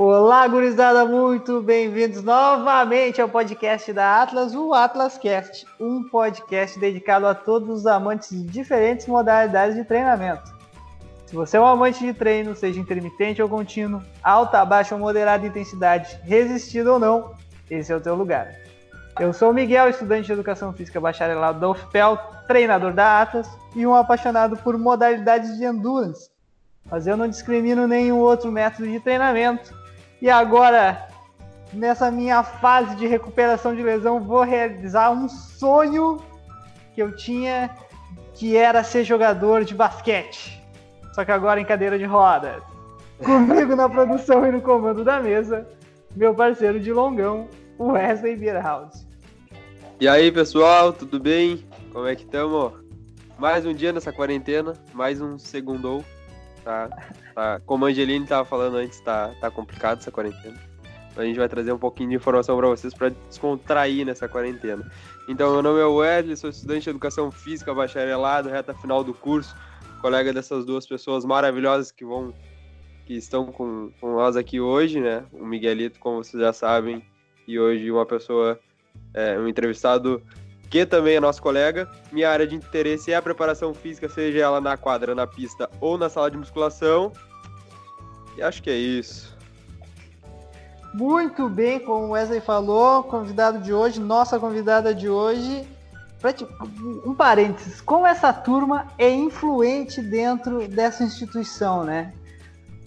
[0.00, 7.34] Olá, gurizada, muito bem-vindos novamente ao podcast da Atlas, o AtlasCast, um podcast dedicado a
[7.34, 10.56] todos os amantes de diferentes modalidades de treinamento.
[11.26, 15.44] Se você é um amante de treino, seja intermitente ou contínuo, alta, baixa ou moderada
[15.44, 17.34] intensidade, resistido ou não,
[17.68, 18.54] esse é o teu lugar.
[19.18, 23.84] Eu sou o Miguel, estudante de Educação Física bacharelado da UFPEL, treinador da Atlas e
[23.84, 26.30] um apaixonado por modalidades de endurance.
[26.90, 29.76] Mas eu não discrimino nenhum outro método de treinamento.
[30.20, 31.06] E agora,
[31.72, 36.20] nessa minha fase de recuperação de lesão, vou realizar um sonho
[36.94, 37.70] que eu tinha,
[38.34, 40.60] que era ser jogador de basquete.
[41.14, 42.62] Só que agora em cadeira de rodas.
[43.24, 45.66] Comigo na produção e no comando da mesa,
[46.14, 47.48] meu parceiro de longão,
[47.78, 49.06] Wesley Bierhaus.
[50.00, 51.64] E aí, pessoal, tudo bem?
[51.92, 52.72] Como é que estamos?
[53.38, 56.04] Mais um dia nessa quarentena, mais um segundou.
[56.68, 56.90] Tá,
[57.34, 60.54] tá, como a Angeline estava falando antes, tá, tá complicado essa quarentena.
[61.10, 64.86] Então a gente vai trazer um pouquinho de informação para vocês para descontrair nessa quarentena.
[65.26, 69.56] Então, meu nome é Wesley, sou estudante de Educação Física, bacharelado, reta final do curso,
[70.02, 72.34] colega dessas duas pessoas maravilhosas que vão
[73.06, 75.24] que estão com, com nós aqui hoje, né?
[75.32, 77.02] O Miguelito, como vocês já sabem,
[77.46, 78.60] e hoje uma pessoa
[79.14, 80.22] é, um entrevistado
[80.70, 81.88] que também é nosso colega.
[82.12, 85.96] Minha área de interesse é a preparação física, seja ela na quadra, na pista ou
[85.96, 87.12] na sala de musculação.
[88.36, 89.36] E acho que é isso.
[90.94, 95.66] Muito bem, como o Wesley falou, convidado de hoje, nossa convidada de hoje.
[97.04, 102.12] Um parênteses, como essa turma é influente dentro dessa instituição, né?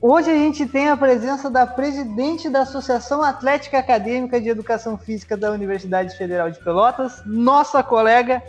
[0.03, 5.37] Hoje a gente tem a presença da presidente da Associação Atlética Acadêmica de Educação Física
[5.37, 8.41] da Universidade Federal de Pelotas, nossa colega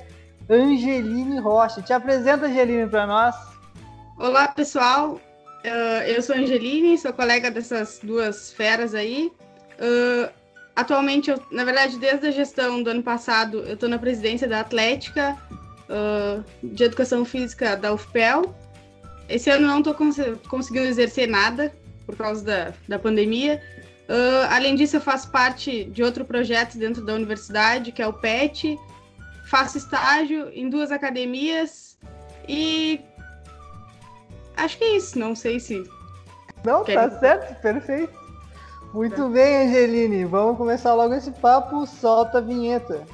[0.49, 1.83] Angeline Rocha.
[1.83, 3.37] Te apresenta, Angeline, para nós.
[4.17, 5.21] Olá, pessoal.
[5.63, 9.31] Uh, eu sou Angeline, sou colega dessas duas feras aí.
[9.73, 10.33] Uh,
[10.75, 14.61] atualmente, eu, na verdade, desde a gestão do ano passado, eu estou na presidência da
[14.61, 15.37] Atlética
[15.91, 18.55] uh, de Educação Física da UFPEL
[19.29, 20.17] esse ano não estou cons
[20.49, 21.73] conseguindo exercer nada
[22.07, 23.61] por causa da, da pandemia.
[24.09, 28.13] Uh, além disso, eu faço parte de outro projeto dentro da universidade, que é o
[28.13, 28.79] PET.
[29.47, 31.99] Faço estágio em duas academias
[32.49, 33.01] e
[34.57, 35.19] acho que é isso.
[35.19, 35.83] Não sei se.
[36.65, 38.23] Não, tá certo, perfeito.
[38.93, 39.29] Muito tá.
[39.29, 40.25] bem, Angeline.
[40.25, 41.87] Vamos começar logo esse papo.
[41.87, 43.07] Solta a vinheta.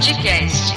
[0.00, 0.76] Podcast.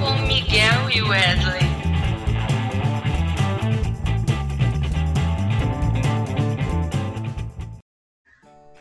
[0.00, 1.60] Com Miguel e Wesley.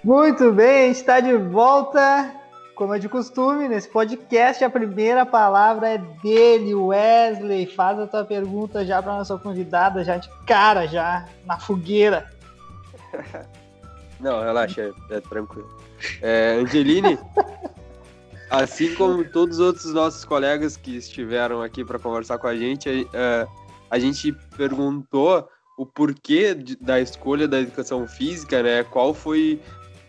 [0.02, 2.32] Muito bem, está de volta.
[2.76, 7.66] Como é de costume, nesse podcast, a primeira palavra é dele, Wesley.
[7.66, 12.32] Faz a tua pergunta já para nossa convidada, já de cara, já na fogueira.
[14.18, 15.84] Não, relaxa, é, é tranquilo.
[16.22, 17.18] É, Angeline,
[18.50, 23.08] assim como todos os outros nossos colegas que estiveram aqui para conversar com a gente,
[23.14, 23.48] é,
[23.90, 25.48] a gente perguntou
[25.78, 28.84] o porquê de, da escolha da educação física, né?
[28.84, 29.60] Qual foi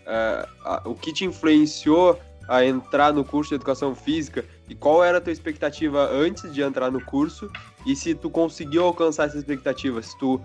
[0.07, 2.19] é, a, o que te influenciou
[2.49, 6.63] a entrar no curso de educação física e qual era a tua expectativa antes de
[6.63, 7.51] entrar no curso
[7.85, 10.41] e se tu conseguiu alcançar essa expectativa, se tu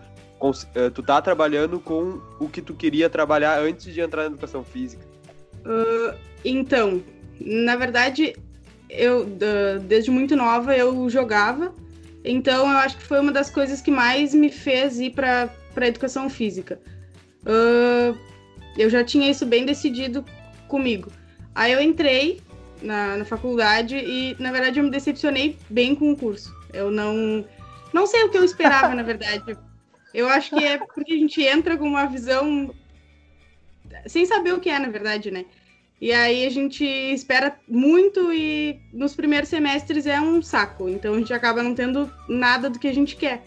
[0.73, 4.63] é, tu tá trabalhando com o que tu queria trabalhar antes de entrar na educação
[4.63, 5.10] física.
[5.65, 7.03] Uh, então,
[7.39, 8.35] na verdade,
[8.89, 9.25] eu
[9.87, 11.73] desde muito nova eu jogava,
[12.23, 15.87] então eu acho que foi uma das coisas que mais me fez ir para para
[15.87, 16.79] educação física.
[17.43, 18.17] Uh,
[18.77, 20.25] eu já tinha isso bem decidido
[20.67, 21.11] comigo.
[21.53, 22.41] Aí eu entrei
[22.81, 26.53] na, na, faculdade e, na verdade, eu me decepcionei bem com o curso.
[26.73, 27.45] Eu não.
[27.93, 29.57] Não sei o que eu esperava, na verdade.
[30.13, 32.73] Eu acho que é porque a gente entra com uma visão
[34.05, 35.45] sem saber o que é, na verdade, né?
[36.01, 40.89] E aí a gente espera muito e nos primeiros semestres é um saco.
[40.89, 43.43] Então a gente acaba não tendo nada do que a gente quer.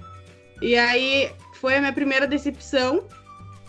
[0.63, 3.09] E aí foi a minha primeira decepção.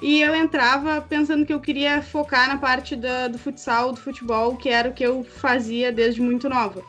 [0.03, 4.55] E eu entrava pensando que eu queria focar na parte da, do futsal, do futebol,
[4.55, 6.83] que era o que eu fazia desde muito nova.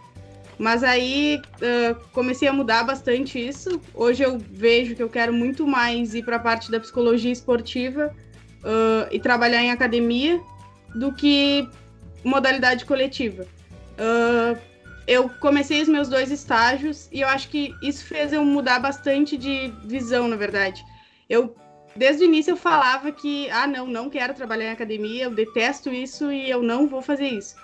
[0.59, 3.81] Mas aí uh, comecei a mudar bastante isso.
[3.95, 8.15] Hoje eu vejo que eu quero muito mais ir para a parte da psicologia esportiva
[8.63, 10.41] uh, e trabalhar em academia
[10.95, 11.69] do que
[12.25, 13.47] modalidade coletiva.
[13.99, 14.59] Uh,
[15.07, 19.37] eu comecei os meus dois estágios e eu acho que isso fez eu mudar bastante
[19.37, 20.85] de visão, na verdade.
[21.29, 21.55] Eu
[21.95, 25.91] desde o início eu falava que ah não, não quero trabalhar em academia, eu detesto
[25.91, 27.57] isso e eu não vou fazer isso.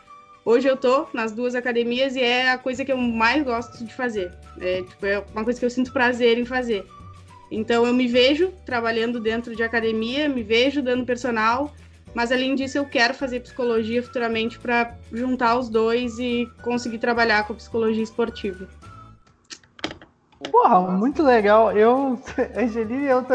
[0.45, 3.95] Hoje eu tô nas duas academias e é a coisa que eu mais gosto de
[3.95, 4.33] fazer.
[4.61, 6.85] É, tipo, é uma coisa que eu sinto prazer em fazer.
[7.53, 11.71] Então eu me vejo trabalhando dentro de academia, me vejo dando personal,
[12.15, 17.47] mas além disso eu quero fazer psicologia futuramente para juntar os dois e conseguir trabalhar
[17.47, 18.67] com psicologia esportiva.
[20.51, 21.73] Porra, muito legal.
[21.73, 22.19] Eu,
[22.57, 23.27] Angelina, eu,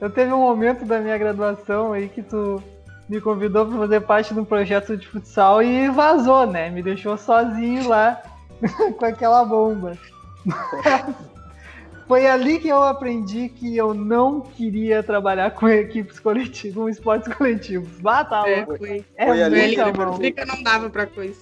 [0.00, 2.62] eu teve um momento da minha graduação aí que tu
[3.08, 6.70] me convidou para fazer parte de um projeto de futsal e vazou, né?
[6.70, 8.22] Me deixou sozinho lá
[8.96, 9.98] com aquela bomba.
[12.08, 17.34] Foi ali que eu aprendi que eu não queria trabalhar com equipes coletivas, com esportes
[17.34, 17.86] coletivos.
[18.00, 21.38] Vá, tá é, foi, é foi ali que ele percebeu que não dava pra coisa.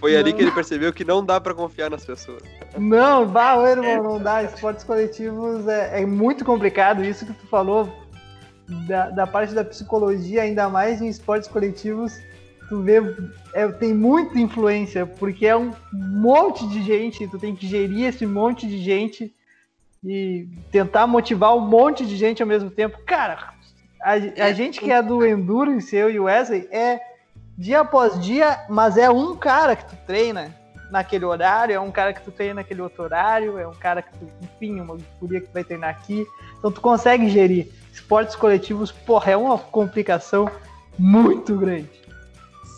[0.00, 0.20] Foi não.
[0.20, 2.42] ali que ele percebeu que não dá para confiar nas pessoas.
[2.78, 4.42] Não, vá, irmão, não dá.
[4.42, 7.04] Esportes coletivos é, é muito complicado.
[7.04, 7.86] Isso que tu falou
[8.86, 12.18] da, da parte da psicologia, ainda mais em esportes coletivos,
[12.70, 13.02] tu vê,
[13.52, 18.26] é, tem muita influência, porque é um monte de gente, tu tem que gerir esse
[18.26, 19.34] monte de gente
[20.04, 22.98] e tentar motivar um monte de gente ao mesmo tempo.
[23.04, 23.54] Cara,
[24.00, 27.00] a, a gente que é do Endurance, eu e o Wesley, é
[27.56, 30.54] dia após dia, mas é um cara que tu treina
[30.90, 34.16] naquele horário, é um cara que tu treina naquele outro horário, é um cara que
[34.18, 36.26] tu, enfim, uma guria que tu vai treinar aqui.
[36.58, 40.50] Então tu consegue gerir esportes coletivos, porra, é uma complicação
[40.98, 41.90] muito grande.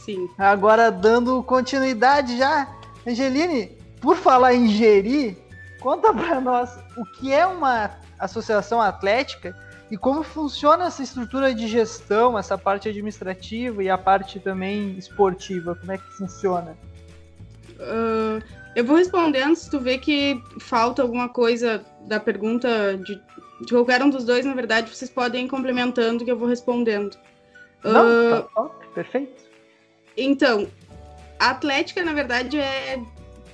[0.05, 0.29] Sim.
[0.39, 2.69] Agora, dando continuidade já,
[3.07, 5.37] Angeline, por falar em gerir,
[5.81, 9.57] conta para nós o que é uma associação atlética
[9.91, 15.75] e como funciona essa estrutura de gestão, essa parte administrativa e a parte também esportiva,
[15.75, 16.77] como é que funciona?
[17.79, 18.43] Uh,
[18.75, 23.21] eu vou respondendo se tu vê que falta alguma coisa da pergunta de
[23.61, 27.17] de qualquer um dos dois, na verdade, vocês podem ir complementando que eu vou respondendo.
[27.83, 29.43] Não, uh, tá, perfeito.
[30.17, 30.69] Então,
[31.39, 33.01] a Atlética, na verdade, é,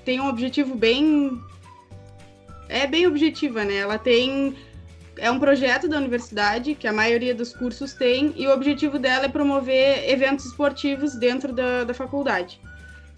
[0.05, 1.40] tem um objetivo bem.
[2.69, 3.76] É bem objetiva, né?
[3.76, 4.56] Ela tem.
[5.16, 9.26] É um projeto da universidade, que a maioria dos cursos tem, e o objetivo dela
[9.26, 12.61] é promover eventos esportivos dentro da, da faculdade.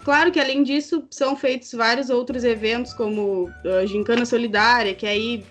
[0.04, 3.50] Claro que, além disso, são feitos vários outros eventos, como
[3.81, 5.43] a Gincana Solidária, que aí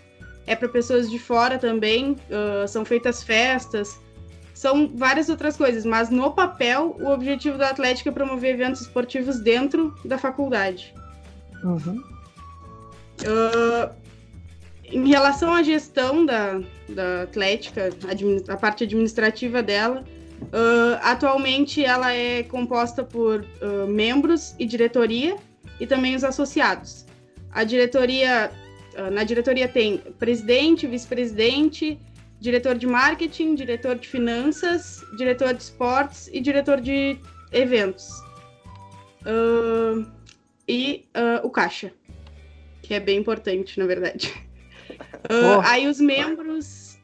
[0.48, 4.00] é para pessoas de fora também, uh, são feitas festas,
[4.54, 9.40] são várias outras coisas, mas no papel o objetivo da Atlética é promover eventos esportivos
[9.40, 10.94] dentro da faculdade.
[11.64, 12.02] Uhum.
[13.22, 13.94] Uh,
[14.84, 17.90] em relação à gestão da, da Atlética,
[18.48, 20.04] a parte administrativa dela,
[20.42, 25.38] uh, atualmente ela é composta por uh, membros e diretoria
[25.80, 27.06] e também os associados.
[27.52, 28.52] A diretoria
[29.12, 32.00] na diretoria tem presidente, vice-presidente,
[32.40, 37.18] diretor de marketing, diretor de finanças, diretor de esportes e diretor de
[37.52, 38.08] eventos.
[40.66, 41.06] E
[41.44, 41.92] o caixa,
[42.86, 44.34] que é bem importante, na verdade.
[45.26, 47.00] Uh, aí os membros.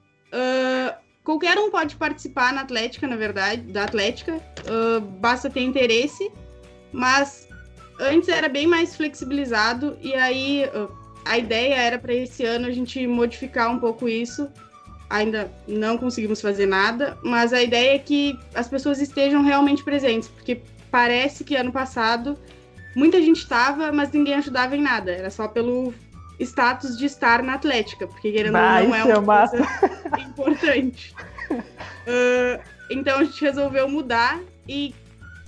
[1.24, 4.40] qualquer um pode participar na Atlética, na verdade, da Atlética,
[5.20, 6.32] basta ter interesse,
[6.92, 7.50] mas
[8.00, 10.70] antes era bem mais flexibilizado, e aí
[11.26, 14.50] a ideia era para esse ano a gente modificar um pouco isso.
[15.10, 20.30] Ainda não conseguimos fazer nada, mas a ideia é que as pessoas estejam realmente presentes,
[20.30, 22.38] porque parece que ano passado
[22.96, 25.12] muita gente estava, mas ninguém ajudava em nada.
[25.12, 25.94] Era só pelo
[26.40, 29.68] status de estar na Atlética, porque querendo ou não é uma coisa
[30.20, 31.14] importante.
[31.52, 34.94] Uh, então a gente resolveu mudar e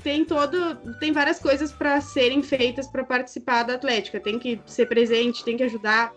[0.03, 4.19] tem todo tem várias coisas para serem feitas para participar da Atlética.
[4.19, 6.13] Tem que ser presente, tem que ajudar,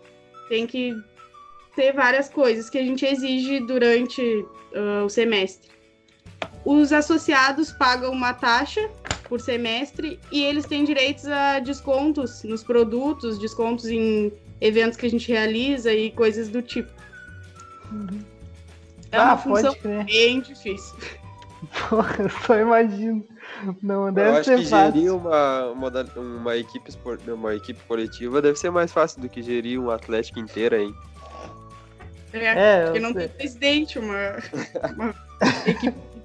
[0.49, 0.95] tem que
[1.75, 5.69] ter várias coisas que a gente exige durante uh, o semestre.
[6.65, 8.89] Os associados pagam uma taxa
[9.27, 14.31] por semestre e eles têm direitos a descontos nos produtos, descontos em
[14.61, 16.91] eventos que a gente realiza e coisas do tipo.
[17.91, 18.19] Uhum.
[19.11, 20.95] É ah, uma função bem difícil.
[21.89, 23.25] Porra, eu só imagino.
[23.81, 24.93] Não deve eu acho ser que fácil.
[24.93, 26.91] gerir uma, uma, uma, equipe,
[27.27, 30.93] uma equipe coletiva deve ser mais fácil do que gerir um Atlético inteira, hein?
[32.33, 33.27] É, é porque não sei.
[33.27, 34.37] tem presidente, uma,
[34.95, 35.15] uma
[35.65, 36.16] equipe.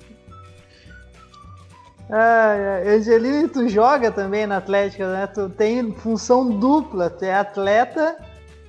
[2.14, 5.26] Ah, Angelina, tu joga também na Atlética, né?
[5.26, 8.18] Tu tem função dupla, tu é atleta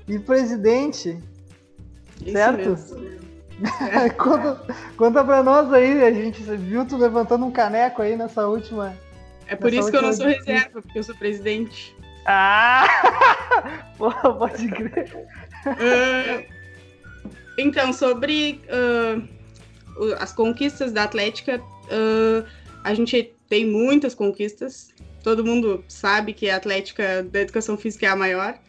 [0.07, 1.21] e presidente.
[2.21, 2.69] Isso certo?
[2.69, 3.23] Mesmo.
[4.17, 4.61] conta,
[4.95, 8.95] conta pra nós aí, a gente viu tu levantando um caneco aí nessa última.
[9.45, 11.93] É por isso que eu não sou reserva, porque eu sou presidente.
[12.25, 12.87] Ah!
[13.99, 15.27] Porra, pode crer.
[15.67, 16.45] Uh,
[17.57, 24.89] então, sobre uh, as conquistas da Atlética, uh, a gente tem muitas conquistas.
[25.23, 28.59] todo mundo sabe que a Atlética da Educação Física é a maior.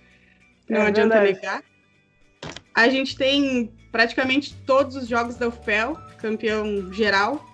[0.69, 1.35] Não É adianta verdade.
[1.35, 1.65] negar.
[2.75, 7.45] A gente tem praticamente todos os jogos da UFPEL, campeão geral,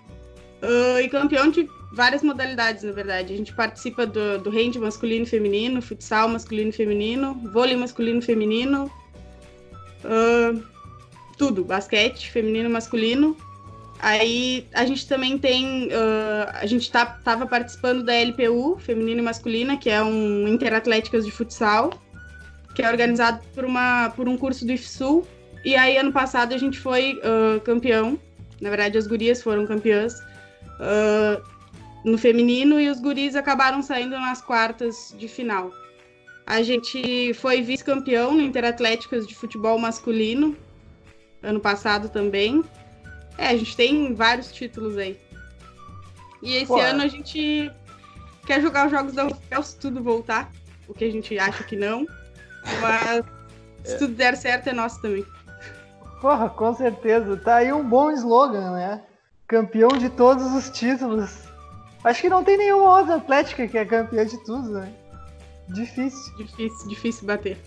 [0.61, 3.33] ah, e campeão de várias modalidades, na verdade.
[3.33, 8.19] A gente participa do, do hand masculino e feminino, futsal masculino e feminino, vôlei masculino
[8.19, 8.91] e feminino,
[10.05, 10.53] ah,
[11.37, 13.35] tudo, basquete, feminino e masculino.
[14.01, 15.89] Aí a gente também tem.
[15.93, 21.23] ah, a gente tá, tava participando da LPU, feminina e masculina, que é um Interatléticas
[21.23, 21.91] de futsal,
[22.73, 25.27] que é organizado por, uma, por um curso do IFSUL.
[25.63, 28.19] E aí, ano passado, a gente foi ah, campeão.
[28.59, 30.15] Na verdade, as gurias foram campeãs
[30.79, 31.39] ah,
[32.03, 35.71] no feminino e os guris acabaram saindo nas quartas de final.
[36.47, 40.57] A gente foi vice-campeão no Interatléticas de futebol masculino,
[41.43, 42.63] ano passado também.
[43.41, 45.19] É, a gente tem vários títulos aí.
[46.43, 46.91] E esse Pô, é.
[46.91, 47.71] ano a gente
[48.45, 50.51] quer jogar os jogos da UFPEL se tudo voltar,
[50.87, 52.05] o que a gente acha que não.
[52.79, 53.25] Mas
[53.83, 55.25] se tudo der certo é nosso também.
[56.21, 57.35] Porra, com certeza.
[57.35, 59.01] Tá aí um bom slogan, né?
[59.47, 61.35] Campeão de todos os títulos.
[62.03, 64.93] Acho que não tem nenhuma outra atlética que é campeã de tudo, né?
[65.69, 66.37] Difícil.
[66.37, 67.57] Difícil, difícil bater.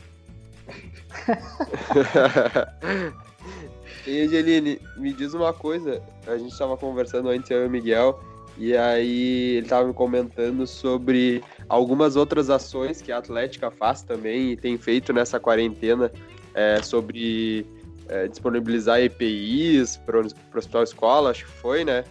[4.07, 6.03] e Angeline, me diz uma coisa.
[6.27, 8.21] A gente estava conversando antes, eu e o Miguel,
[8.57, 14.53] e aí ele estava me comentando sobre algumas outras ações que a Atlética faz também
[14.53, 16.11] e tem feito nessa quarentena
[16.55, 17.67] é, sobre
[18.09, 22.05] é, disponibilizar EPIs para o Hospital Escola, acho que foi, né?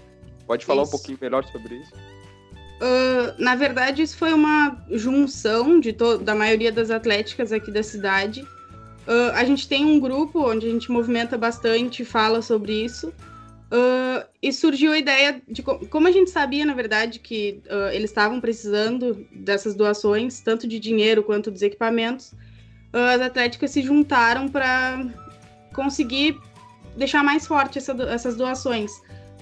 [0.46, 0.90] Pode falar Isso.
[0.90, 1.94] um pouquinho melhor sobre isso?
[2.84, 8.46] Ah, na verdade, isso foi uma junção de da maioria das atléticas aqui da cidade.
[9.08, 13.14] Ah, a gente tem um grupo onde a gente movimenta bastante, fala sobre isso.
[13.72, 17.94] Ah, e surgiu a ideia de co- como a gente sabia, na verdade, que ah,
[17.94, 22.34] eles estavam precisando dessas doações, tanto de dinheiro quanto dos equipamentos.
[22.96, 25.04] as atléticas se juntaram para
[25.74, 26.38] conseguir
[26.96, 28.92] deixar mais forte essa do- essas doações.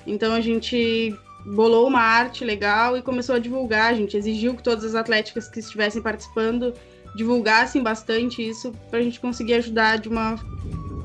[0.08, 1.13] Então a gente
[1.46, 3.91] bolou uma arte legal e começou a divulgar.
[3.91, 6.74] A gente exigiu que todas as atléticas que estivessem participando
[7.15, 10.36] divulgassem bastante isso para a gente conseguir ajudar de uma,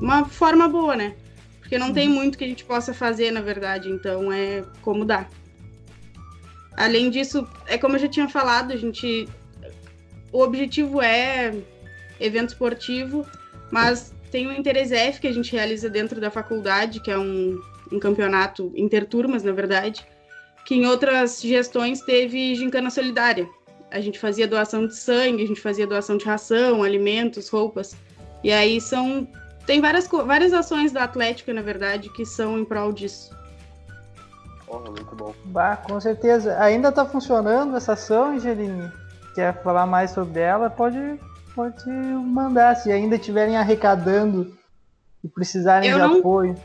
[0.01, 1.15] uma forma boa, né?
[1.59, 5.27] Porque não tem muito que a gente possa fazer, na verdade, então é como dá.
[6.77, 9.27] Além disso, é como eu já tinha falado, a gente.
[10.31, 11.53] O objetivo é
[12.19, 13.25] evento esportivo,
[13.71, 17.59] mas tem o Interesef que a gente realiza dentro da faculdade, que é um,
[17.91, 20.05] um campeonato interturmas, na verdade,
[20.65, 23.49] que em outras gestões teve gincana solidária.
[23.97, 27.95] A gente fazia doação de sangue, a gente fazia doação de ração, alimentos, roupas.
[28.43, 29.27] E aí são
[29.65, 33.35] tem várias várias ações da Atlética, na verdade, que são em prol disso.
[34.65, 35.33] Porra, muito bom.
[35.45, 36.57] Bah, com certeza.
[36.59, 38.91] Ainda tá funcionando essa ação, Angeline?
[39.33, 40.69] Quer falar mais sobre ela?
[40.69, 40.99] Pode,
[41.55, 42.75] pode mandar.
[42.75, 44.55] Se ainda estiverem arrecadando
[45.23, 46.55] e precisarem Eu de não- apoio.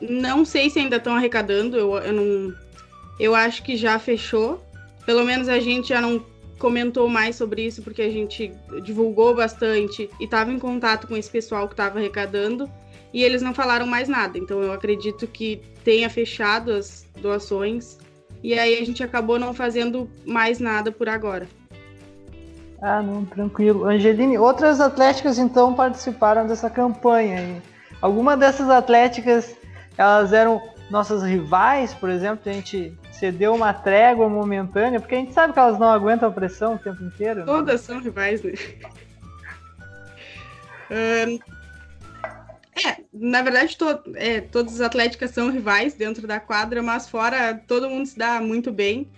[0.00, 2.54] Não sei se ainda estão arrecadando, eu, eu não.
[3.20, 4.60] Eu acho que já fechou.
[5.04, 6.24] Pelo menos a gente já não
[6.62, 8.54] comentou mais sobre isso, porque a gente
[8.84, 12.70] divulgou bastante e estava em contato com esse pessoal que estava arrecadando.
[13.12, 14.38] E eles não falaram mais nada.
[14.38, 17.98] Então eu acredito que tenha fechado as doações.
[18.44, 21.48] E aí a gente acabou não fazendo mais nada por agora.
[22.80, 23.84] Ah, não, tranquilo.
[23.84, 27.60] Angeline, outras atléticas então participaram dessa campanha.
[28.00, 29.56] Alguma dessas atléticas,
[29.98, 35.32] elas eram nossas rivais, por exemplo, a gente cedeu uma trégua momentânea, porque a gente
[35.32, 37.38] sabe que elas não aguentam a pressão o tempo inteiro.
[37.40, 37.46] né?
[37.46, 38.52] Todas são rivais, né?
[40.90, 41.38] É,
[43.12, 47.88] na verdade, to- é, todas as atléticas são rivais dentro da quadra, mas fora todo
[47.88, 49.08] mundo se dá muito bem.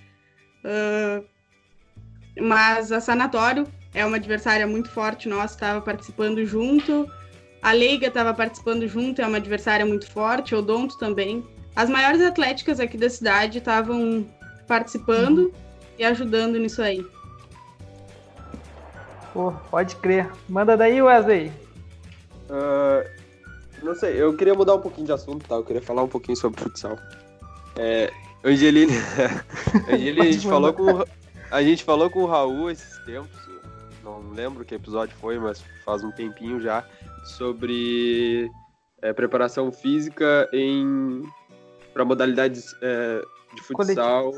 [0.63, 1.23] Ahn,
[2.39, 7.11] mas a Sanatório é uma adversária muito forte nossa, estava participando junto.
[7.63, 10.55] A Leiga estava participando junto, é uma adversária muito forte.
[10.55, 11.43] O Odonto também.
[11.77, 14.27] As maiores atléticas aqui da cidade estavam
[14.67, 15.53] participando
[15.99, 17.05] e ajudando nisso aí.
[19.33, 20.31] Pô, pode crer.
[20.49, 21.53] Manda daí, Wesley.
[22.49, 23.05] Ah,
[23.83, 25.57] não sei, eu queria mudar um pouquinho de assunto, tá?
[25.57, 26.97] Eu queria falar um pouquinho sobre futsal.
[27.77, 28.13] É,
[28.45, 28.93] Angeline,
[29.89, 31.07] Angeline, a gente falou com o-
[31.51, 33.37] a gente falou com o Raul esses tempos,
[34.05, 36.85] não lembro que episódio foi, mas faz um tempinho já,
[37.25, 38.49] sobre
[39.03, 41.23] é, preparação física em
[41.95, 43.23] para modalidades é,
[43.55, 44.33] de futsal.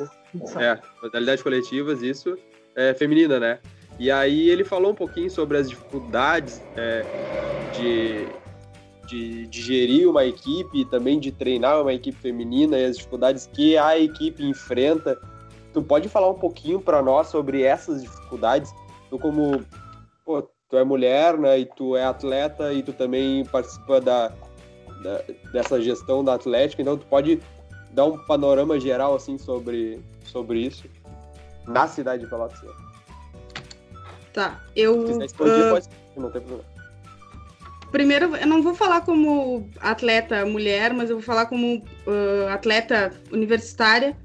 [0.60, 2.38] É, modalidades coletivas, isso.
[2.76, 3.58] É, feminina, né?
[3.98, 7.02] E aí ele falou um pouquinho sobre as dificuldades é,
[7.72, 8.28] de,
[9.08, 13.78] de, de gerir uma equipe também de treinar uma equipe feminina e as dificuldades que
[13.78, 15.18] a equipe enfrenta
[15.76, 18.74] tu pode falar um pouquinho para nós sobre essas dificuldades?
[19.10, 19.62] Tu como
[20.24, 21.58] pô, tu é mulher, né?
[21.58, 24.32] E tu é atleta e tu também participa da,
[25.02, 25.22] da,
[25.52, 27.40] dessa gestão da Atlética, então tu pode
[27.92, 30.84] dar um panorama geral assim sobre, sobre isso
[31.66, 32.60] na cidade de Pelotas.
[34.32, 35.06] Tá, eu.
[35.06, 36.64] Se quiser expandir, ah, pode, não tem problema.
[37.90, 43.12] Primeiro, eu não vou falar como atleta mulher, mas eu vou falar como ah, atleta
[43.32, 44.16] universitária.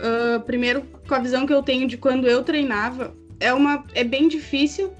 [0.00, 4.04] Ah, primeiro, com a visão que eu tenho de quando eu treinava, é, uma, é
[4.04, 4.92] bem difícil,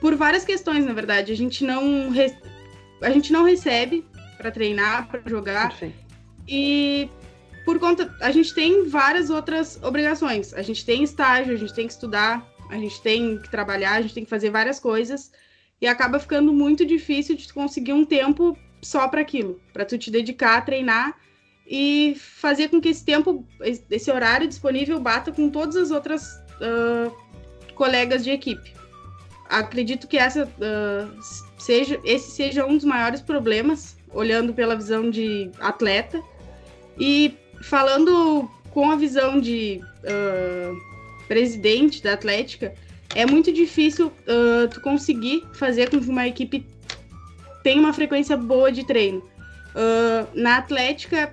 [0.00, 1.32] por várias questões, na verdade.
[1.32, 2.10] A gente não,
[3.02, 4.04] a gente não recebe
[4.36, 5.96] para treinar, para jogar, Perfeito.
[6.48, 7.08] e
[7.64, 8.14] por conta.
[8.20, 10.54] A gente tem várias outras obrigações.
[10.54, 14.02] A gente tem estágio, a gente tem que estudar, a gente tem que trabalhar, a
[14.02, 15.32] gente tem que fazer várias coisas.
[15.80, 20.10] E acaba ficando muito difícil de conseguir um tempo só para aquilo, para tu te
[20.10, 21.18] dedicar a treinar
[21.66, 27.10] e fazer com que esse tempo, esse horário disponível bata com todas as outras ah,
[27.74, 28.72] colegas de equipe.
[29.48, 31.08] Acredito que essa ah,
[31.58, 36.22] seja, esse seja um dos maiores problemas, olhando pela visão de atleta.
[36.98, 40.72] E falando com a visão de ah,
[41.28, 42.74] presidente da Atlética,
[43.14, 46.66] é muito difícil ah, tu conseguir fazer com que uma equipe
[47.62, 49.22] tenha uma frequência boa de treino.
[50.34, 51.30] Na Atlética,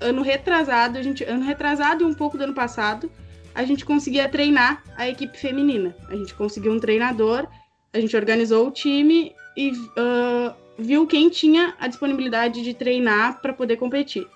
[0.00, 3.10] ano retrasado, a gente, ano retrasado e um pouco do ano passado,
[3.58, 5.92] a gente conseguia treinar a equipe feminina.
[6.08, 7.44] A gente conseguiu um treinador,
[7.92, 13.52] a gente organizou o time e ah, viu quem tinha a disponibilidade de treinar para
[13.52, 14.28] poder competir.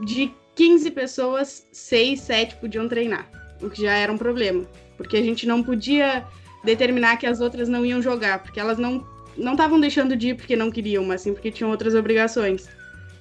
[0.00, 3.30] De 15 pessoas, 6, 7 podiam treinar,
[3.62, 4.66] o que já era um problema,
[4.96, 6.26] porque a gente não podia
[6.64, 9.06] determinar que as outras não iam jogar, porque elas não
[9.38, 12.68] não estavam deixando de ir porque não queriam, mas sim porque tinham outras obrigações.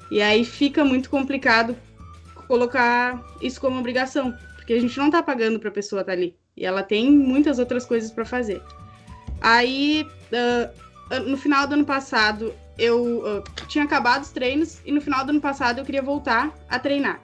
[0.10, 1.78] E aí fica muito complicado
[2.48, 4.36] colocar isso como obrigação,
[4.70, 6.36] porque a gente não tá pagando para a pessoa estar ali.
[6.56, 8.62] E ela tem muitas outras coisas para fazer.
[9.42, 15.02] Aí, ah, no final do ano passado, eu ah, tinha acabado os treinos e no
[15.02, 17.20] final do ano passado eu queria voltar a treinar.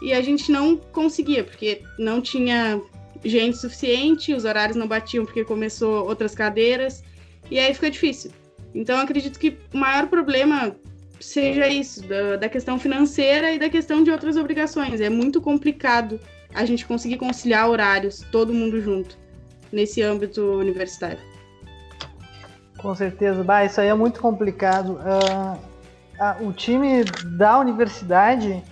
[0.00, 2.80] E a gente não conseguia, porque não tinha
[3.24, 7.02] gente suficiente, os horários não batiam porque começou outras cadeiras,
[7.50, 8.30] e aí fica difícil.
[8.72, 10.76] Então, acredito que o maior problema
[11.18, 15.00] seja isso, da, da questão financeira e da questão de outras obrigações.
[15.00, 16.20] É muito complicado
[16.54, 19.18] a gente conseguir conciliar horários, todo mundo junto,
[19.72, 21.18] nesse âmbito universitário.
[22.78, 25.00] Com certeza, bah, isso aí é muito complicado.
[25.02, 25.58] Ah,
[26.18, 27.02] ah, o time
[27.36, 28.62] da universidade,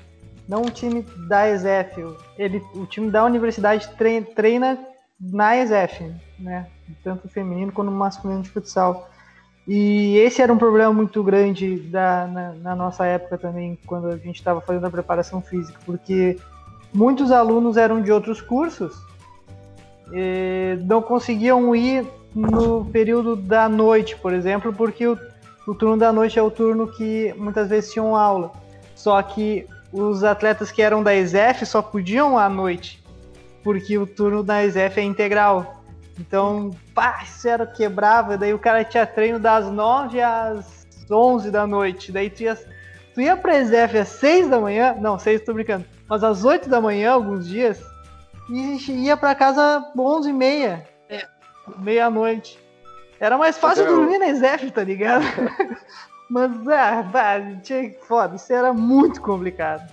[0.49, 2.05] não o time da ESEF,
[2.39, 4.79] ele, o time da universidade treina, treina
[5.19, 6.67] na ESEF, né?
[7.03, 9.09] Tanto feminino quanto masculino de futsal.
[9.67, 14.17] E esse era um problema muito grande da, na, na nossa época também, quando a
[14.17, 16.37] gente estava fazendo a preparação física, porque
[16.93, 18.95] muitos alunos eram de outros cursos
[20.85, 25.19] não conseguiam ir no período da noite, por exemplo, porque o,
[25.67, 28.53] o turno da noite é o turno que muitas vezes tinham aula.
[28.95, 33.03] Só que os atletas que eram da ESEF só podiam à noite,
[33.63, 35.83] porque o turno da ESEF é integral.
[36.19, 41.67] Então, pá, isso era quebrava, daí o cara tinha treino das 9 às 11 da
[41.67, 42.59] noite, daí tu ia,
[43.15, 46.69] tu ia pra ESEF às 6 da manhã, não, 6 tô brincando, mas às 8
[46.69, 47.81] da manhã, alguns dias,
[48.51, 51.27] e ia pra casa 11 e meia, É.
[51.79, 52.59] meia-noite.
[53.21, 55.23] Era mais fácil eu- dormir na ESEF, tá ligado?
[56.29, 59.89] mas, ah, pá, tinha, foda, isso era muito complicado.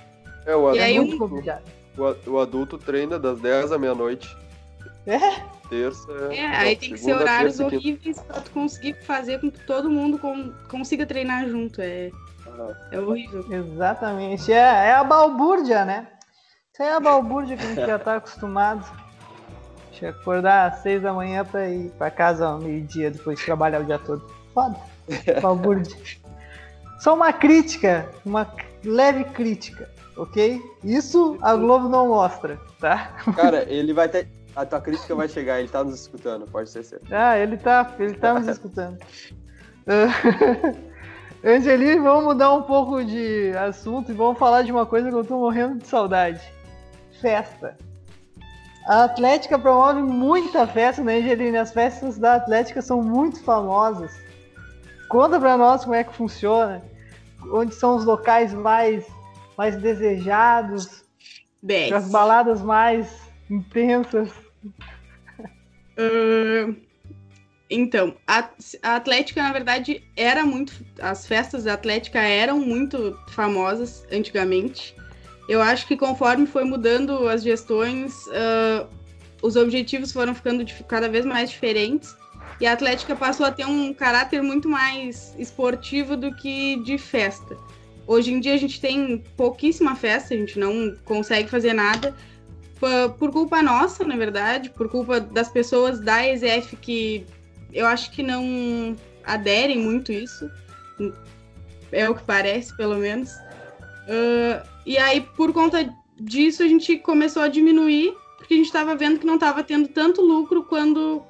[0.45, 1.63] É, o E aí, adulto, muito complicado.
[1.97, 4.35] o a- o adulto treina das 10 à meia-noite.
[5.05, 5.19] É?
[5.69, 6.11] Terça.
[6.31, 9.59] É, não, aí tem que ser horários terça horríveis pra tu conseguir fazer com que
[9.65, 11.81] todo mundo con- consiga treinar junto.
[11.81, 12.09] É,
[12.91, 13.45] É horrível.
[13.51, 14.51] Exatamente.
[14.51, 16.07] É, é a balbúrdia, né?
[16.73, 18.85] Isso é a balbúrdia que a gente já tá acostumado.
[19.89, 23.45] Deixa eu acordar às seis da manhã pra ir pra casa ao meio-dia, depois de
[23.45, 24.25] trabalhar o dia todo.
[24.53, 24.77] Foda.
[25.41, 25.97] Balbúrdia.
[26.99, 28.47] Só uma crítica, uma
[28.83, 30.61] leve crítica, ok?
[30.83, 33.13] Isso a Globo não mostra, tá?
[33.35, 34.27] Cara, ele vai ter.
[34.55, 37.05] A tua crítica vai chegar, ele tá nos escutando, pode ser certo.
[37.11, 38.97] Ah, ele tá, ele tá nos escutando.
[41.43, 45.15] Ah, Angeli, vamos mudar um pouco de assunto e vamos falar de uma coisa que
[45.15, 46.41] eu tô morrendo de saudade.
[47.21, 47.77] Festa.
[48.87, 51.61] A Atlética promove muita festa, né, Angelina?
[51.61, 54.11] As festas da Atlética são muito famosas.
[55.07, 56.81] Conta pra nós como é que funciona.
[57.53, 59.05] Onde são os locais mais,
[59.57, 61.03] mais desejados,
[61.61, 63.07] Bem, as baladas mais
[63.49, 64.31] intensas.
[65.97, 66.75] Ahn,
[67.69, 68.49] então, a,
[68.81, 70.73] a Atlética, na verdade, era muito.
[70.99, 74.95] As festas da Atlética eram muito famosas antigamente.
[75.47, 78.87] Eu acho que conforme foi mudando as gestões, uh,
[79.41, 82.15] os objetivos foram ficando cada vez mais diferentes
[82.59, 87.57] e a Atlética passou a ter um caráter muito mais esportivo do que de festa.
[88.05, 92.15] Hoje em dia a gente tem pouquíssima festa, a gente não consegue fazer nada
[93.17, 97.25] por culpa nossa, na verdade, por culpa das pessoas da ESF que
[97.73, 100.49] eu acho que não aderem muito isso.
[101.91, 103.31] É o que parece, pelo menos.
[104.09, 108.95] Uh, e aí, por conta disso, a gente começou a diminuir, porque a gente estava
[108.95, 111.23] vendo que não estava tendo tanto lucro quando.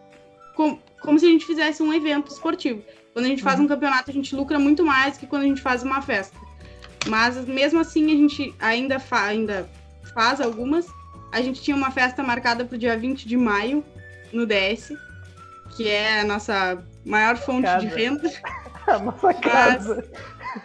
[0.55, 2.83] Com, como se a gente fizesse um evento esportivo.
[3.13, 3.69] Quando a gente faz um uhum.
[3.69, 6.37] campeonato, a gente lucra muito mais que quando a gente faz uma festa.
[7.07, 9.69] Mas mesmo assim, a gente ainda, fa ainda
[10.13, 10.87] faz algumas.
[11.31, 13.83] A gente tinha uma festa marcada para o dia 20 de maio
[14.33, 14.93] no DS,
[15.75, 17.85] que é a nossa maior fonte casa.
[17.85, 18.31] de renda.
[18.87, 20.09] A nossa casa.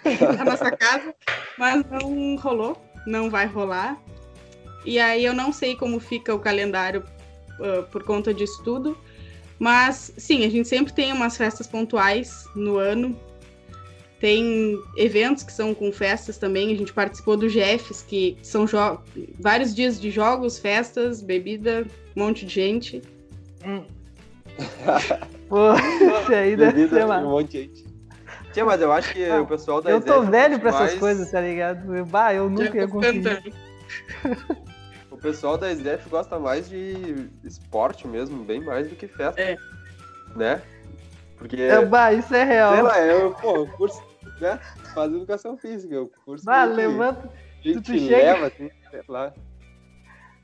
[0.03, 1.14] Mas, a nossa casa.
[1.59, 4.01] Mas não rolou, não vai rolar.
[4.83, 7.05] E aí eu não sei como fica o calendário
[7.61, 8.97] uh, por conta disso tudo.
[9.59, 13.19] Mas sim, a gente sempre tem umas festas pontuais no ano.
[14.21, 16.73] Tem eventos que são com festas também.
[16.73, 18.64] A gente participou do GFs, que são
[19.38, 21.87] vários dias de jogos, festas, bebida,
[22.17, 23.03] um monte de gente.
[23.64, 23.85] Hum.
[25.49, 27.05] Pô, esse aí deve ser.
[27.05, 27.95] Um monte de gente.
[28.53, 30.87] Tia, mas eu acho que ah, o pessoal da Eu tô velho pra mais...
[30.87, 31.95] essas coisas, tá ligado?
[31.95, 33.53] Eu, bah, eu nunca ia conseguir.
[35.11, 39.40] o pessoal da SDF gosta mais de esporte mesmo, bem mais do que festa.
[39.40, 39.57] É.
[40.37, 40.62] Né?
[41.37, 41.61] Porque.
[41.61, 42.75] É, bah, isso é real.
[42.75, 44.01] Sei lá, eu, pô, o curso,
[44.40, 44.61] né?
[44.95, 46.45] Faz educação física, o curso.
[46.45, 47.29] Bah, levanta.
[47.29, 49.33] A gente tu, tu leva, assim, sei lá.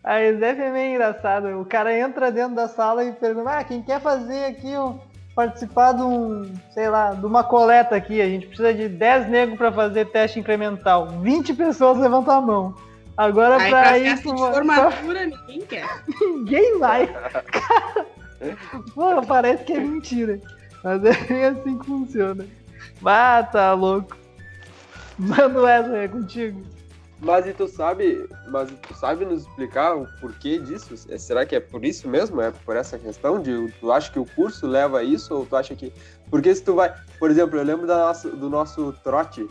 [0.03, 1.61] A SDF é meio engraçado.
[1.61, 4.99] O cara entra dentro da sala e pergunta: ah, quem quer fazer aqui um,
[5.35, 8.21] participar de um, sei lá, de uma coleta aqui?
[8.21, 11.09] A gente precisa de 10 negros para fazer teste incremental.
[11.21, 12.75] 20 pessoas levantam a mão.
[13.17, 14.31] Agora Aí, pra, pra isso.
[14.31, 14.53] Uma...
[14.53, 15.87] formatura, ninguém quer.
[16.21, 17.07] ninguém vai.
[18.95, 20.41] Pô, parece que é mentira.
[20.83, 22.47] Mas é assim que funciona.
[23.05, 24.17] Ah, tá louco.
[25.19, 26.63] Mano Wesley, é contigo.
[27.23, 30.95] Mas e tu sabe, mas tu sabe nos explicar o porquê disso?
[31.11, 32.41] É, será que é por isso mesmo?
[32.41, 35.55] É por essa questão de tu acha que o curso leva a isso ou tu
[35.55, 35.93] acha que
[36.31, 39.47] porque se tu vai, por exemplo, eu lembro do nosso trote.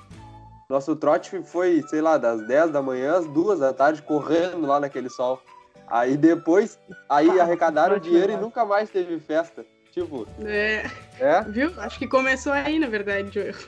[0.69, 4.79] Nosso trote foi, sei lá, das 10 da manhã às 2 da tarde correndo lá
[4.79, 5.41] naquele sol.
[5.87, 6.79] Aí depois,
[7.09, 9.65] aí arrecadaram o dinheiro e nunca mais teve festa.
[9.91, 10.27] Tipo.
[10.45, 10.85] É.
[11.19, 11.41] é.
[11.41, 11.73] Viu?
[11.77, 13.67] Acho que começou aí, na verdade, erro.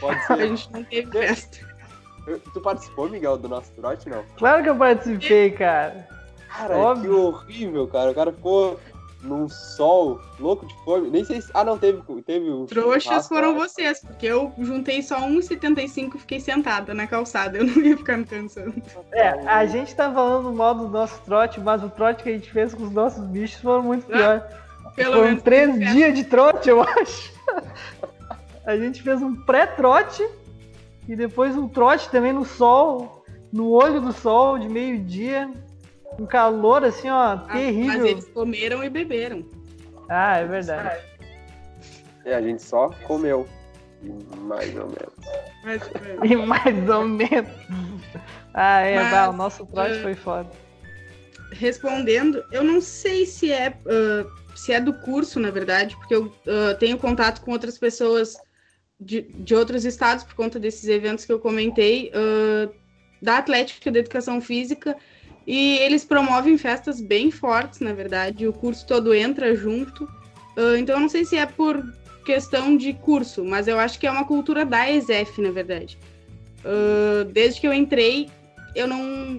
[0.00, 0.32] Pode ser.
[0.32, 1.73] A gente não teve festa.
[2.52, 4.24] Tu participou, Miguel, do nosso trote, não?
[4.36, 6.08] Claro que eu participei, cara.
[6.48, 7.10] Cara, Óbvio.
[7.10, 8.10] que horrível, cara.
[8.10, 8.80] O cara ficou
[9.24, 11.10] num sol, louco de fome.
[11.10, 11.50] Nem sei se.
[11.52, 12.00] Ah, não, teve.
[12.24, 17.58] teve um Trouxas foram vocês, porque eu juntei só 1,75 e fiquei sentada na calçada.
[17.58, 18.74] Eu não ia ficar me cansando.
[19.12, 22.50] É, a gente tá falando mal do nosso trote, mas o trote que a gente
[22.50, 24.64] fez com os nossos bichos foram muito ah, pior.
[24.94, 27.32] Pelo Foram três dias de trote, eu acho.
[28.64, 30.24] a gente fez um pré-trote
[31.08, 35.50] e depois um trote também no sol, no olho do sol, de meio-dia.
[36.18, 38.00] Um calor assim, ó, ah, terrível.
[38.00, 39.44] Mas eles comeram e beberam.
[40.08, 41.02] Ah, é verdade.
[42.24, 43.46] É, a gente só comeu.
[44.42, 45.14] Mais ou menos.
[45.64, 46.30] Mais ou menos.
[46.30, 47.50] E mais ou menos.
[48.52, 50.50] Ah, é, Mas, bah, o nosso trote uh, foi foda.
[51.52, 56.26] Respondendo, eu não sei se é, uh, se é do curso, na verdade, porque eu
[56.26, 58.36] uh, tenho contato com outras pessoas
[59.00, 62.72] de, de outros estados por conta desses eventos que eu comentei, uh,
[63.20, 64.96] da Atlética da Educação Física,
[65.46, 70.04] e eles promovem festas bem fortes, na verdade, o curso todo entra junto.
[70.56, 71.84] Uh, então, eu não sei se é por
[72.24, 75.98] questão de curso, mas eu acho que é uma cultura da ESEF, na verdade.
[76.64, 78.30] Uh, desde que eu entrei,
[78.74, 79.38] eu não,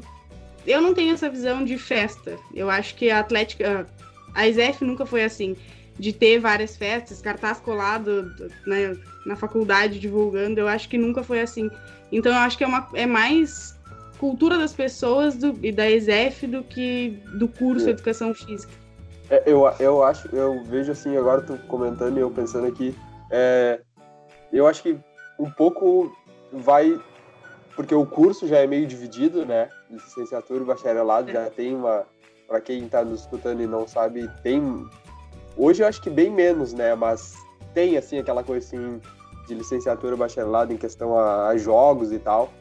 [0.68, 2.38] eu não tenho essa visão de festa.
[2.54, 3.88] Eu acho que a Atlética,
[4.36, 5.56] a ESEF nunca foi assim
[5.98, 8.34] de ter várias festas, cartaz colado
[8.68, 11.70] né, na faculdade divulgando, eu acho que nunca foi assim.
[12.12, 13.76] Então eu acho que é, uma, é mais
[14.20, 18.74] cultura das pessoas do, e da ESEF do que do curso de Educação Física.
[19.30, 22.96] É, eu, eu acho, eu vejo assim, agora tu comentando e eu pensando aqui,
[23.32, 23.82] é,
[24.52, 24.98] eu acho que
[25.40, 26.16] um pouco
[26.52, 27.00] vai,
[27.76, 29.70] porque o curso já é meio dividido, né?
[29.90, 31.34] Licenciatura e bacharelado é.
[31.34, 32.06] já tem uma,
[32.48, 34.88] para quem está nos escutando e não sabe, tem
[35.58, 36.96] Hoje eu acho que bem menos, né?
[36.96, 37.36] Mas
[37.74, 39.00] tem, assim, aquela coisa assim
[39.48, 42.52] de licenciatura bacharelado em questão a, a jogos e tal.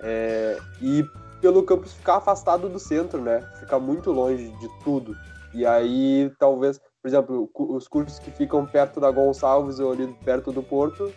[0.00, 1.04] É, e
[1.40, 3.40] pelo campus ficar afastado do centro, né?
[3.58, 5.16] Ficar muito longe de tudo.
[5.52, 10.52] E aí, talvez, por exemplo, os cursos que ficam perto da Gonçalves ou ali perto
[10.52, 11.12] do Porto,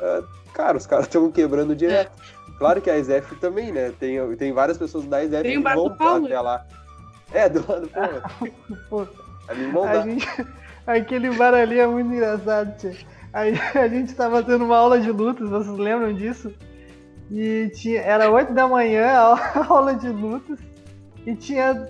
[0.00, 2.12] é, cara, os caras estão quebrando direto.
[2.58, 3.92] claro que a ESEF também, né?
[3.98, 6.66] Tem, tem várias pessoas da Tem que vão até lá.
[7.32, 7.88] É, do lado do
[8.90, 9.08] Paulo.
[9.50, 10.46] Pô, Ali não a gente-
[10.86, 12.96] aquele bar ali é muito engraçado, tia.
[13.32, 16.52] Aí a gente tava tendo uma aula de lutas, vocês lembram disso?
[17.30, 20.58] E tinha, era 8 da manhã a aula de lutas
[21.26, 21.88] e tinha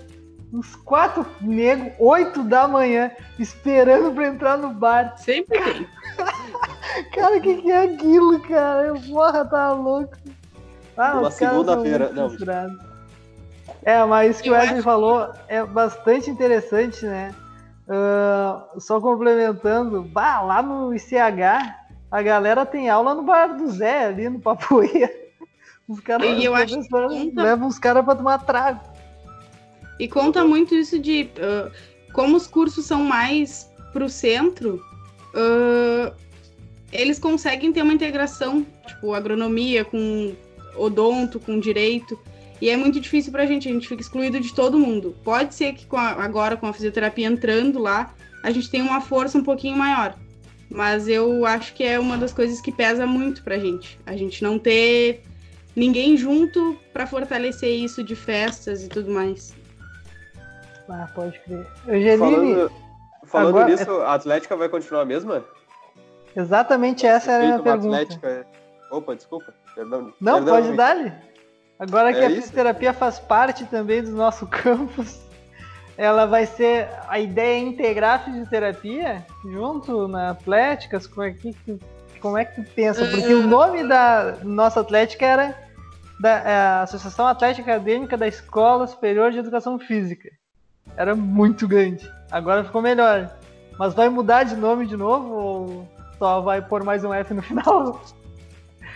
[0.53, 5.15] uns quatro negros, 8 da manhã, esperando pra entrar no bar.
[5.17, 5.87] Sempre tem.
[7.13, 8.93] Cara, o que, que é aquilo, cara?
[9.09, 10.13] Porra, tá louco.
[10.97, 12.29] Ah, Uma os caras são segunda-feira, não.
[12.29, 12.77] frustrados.
[13.83, 17.33] É, mas isso que o Eu Wesley acho falou é bastante interessante, né?
[17.93, 21.75] Ah, só complementando, bah, lá no ICH,
[22.09, 25.11] a galera tem aula no bar do Zé, ali no Papoeira.
[25.89, 28.79] Os caras E conta- levam os caras pra tomar trago.
[29.99, 31.69] E conta muito isso de ah,
[32.13, 34.81] como os cursos são mais pro centro,
[35.35, 36.13] ah,
[36.93, 40.33] eles conseguem ter uma integração, tipo, agronomia com
[40.77, 42.17] odonto, com direito.
[42.61, 45.15] E é muito difícil pra gente, a gente fica excluído de todo mundo.
[45.23, 49.01] Pode ser que com a- agora, com a fisioterapia entrando lá, a gente tenha uma
[49.01, 50.15] força um pouquinho maior.
[50.69, 53.99] Mas eu acho que é uma das coisas que pesa muito pra gente.
[54.05, 55.23] A gente não ter
[55.75, 59.53] ninguém junto pra fortalecer isso de festas e tudo mais.
[60.87, 61.65] Ah, pode crer.
[61.87, 62.71] Angeline, Falando,
[63.25, 65.43] falando agora- nisso, a Atlética vai continuar a mesma?
[66.35, 67.95] exatamente essa era a minha pergunta.
[68.01, 68.47] Atlética...
[68.91, 69.53] Opa, desculpa.
[69.73, 70.13] Perdão.
[70.19, 71.11] Não, perdão, pode dar-lhe.
[71.81, 72.41] Agora que É a isso?
[72.41, 75.19] fisioterapia faz parte também do nosso campus,
[75.97, 76.87] ela vai ser.
[77.09, 81.07] A ideia é integrar a fisioterapia junto na Atléticas?
[81.07, 81.79] Como é que, tu-
[82.21, 83.03] como é que tu pensa?
[83.05, 85.55] Porque o nome da nossa Atlética era
[86.19, 90.29] da é, Associação Atlética Acadêmica da Escola Superior de Educação Física.
[90.95, 92.07] Era muito grande.
[92.29, 93.35] Agora ficou melhor.
[93.79, 95.87] Mas vai mudar de nome de novo ou
[96.19, 97.99] só vai pôr mais um F no final?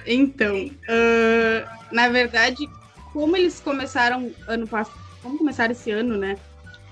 [0.07, 2.67] Então, ah, na verdade,
[3.13, 6.37] como eles começaram ano passado, como começaram esse ano, né?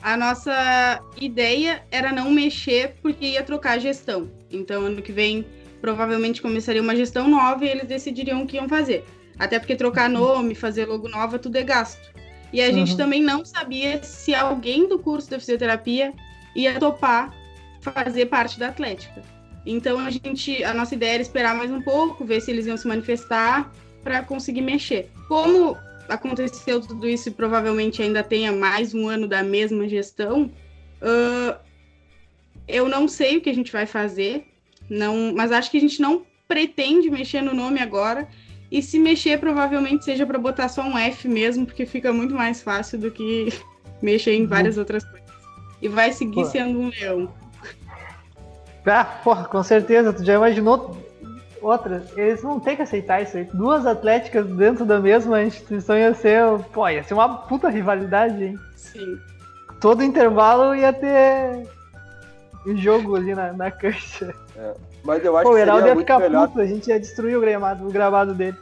[0.02, 4.30] A nossa ideia era não mexer porque ia trocar a gestão.
[4.52, 5.46] Então, ano que vem,
[5.82, 9.06] provavelmente começaria uma gestão nova e eles decidiriam o que iam fazer.
[9.40, 12.12] Até porque trocar nome, fazer logo nova, tudo é gasto.
[12.52, 12.98] E a gente Uhum.
[12.98, 16.14] também não sabia se alguém do curso da fisioterapia
[16.56, 17.34] ia topar
[17.82, 19.22] fazer parte da Atlética.
[19.66, 22.78] Então a gente, a nossa ideia era esperar mais um pouco, ver se eles iam
[22.78, 23.72] se manifestar
[24.04, 25.10] para conseguir mexer.
[25.28, 25.78] Como
[26.10, 30.52] aconteceu tudo isso e provavelmente ainda tenha mais um ano da mesma gestão,
[31.02, 31.58] ãh,
[32.68, 34.46] eu não sei o que a gente vai fazer,
[34.90, 38.28] não, mas acho que a gente não pretende mexer no nome agora.
[38.72, 42.62] E se mexer, provavelmente seja para botar só um F mesmo, porque fica muito mais
[42.62, 43.50] fácil do que
[44.02, 45.30] mexer em várias outras coisas.
[45.82, 46.46] E vai seguir Pô.
[46.46, 47.32] sendo um leão.
[48.86, 50.98] Ah, porra, com certeza, tu já imaginou
[51.62, 52.04] outra?
[52.16, 53.48] Eles vão ter que aceitar isso aí.
[53.54, 56.44] Duas atléticas dentro da mesma instituição ia ser,
[56.74, 58.60] pô, ia ser uma puta rivalidade, hein?
[58.76, 59.18] Sim.
[59.80, 61.68] Todo intervalo ia ter
[62.66, 64.34] um jogo ali na, na cancha.
[65.04, 66.48] Mas eu acho Pô, o que Heraldo seria ia muito ficar melhor.
[66.48, 68.58] puto, a gente ia destruir o gramado, o gravado dele.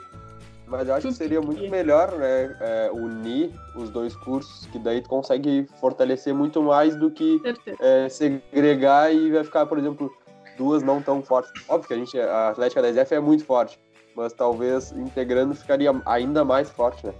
[0.71, 1.69] Mas eu acho que seria muito ia.
[1.69, 2.55] melhor, né?
[2.61, 7.41] é, unir os dois cursos, que daí tu consegue fortalecer muito mais do que
[7.77, 10.09] é, segregar e vai ficar, por exemplo,
[10.57, 11.51] duas não tão fortes.
[11.67, 13.77] Óbvio que a gente, a Atlética da SF é muito forte,
[14.15, 17.13] mas talvez integrando ficaria ainda mais forte, né?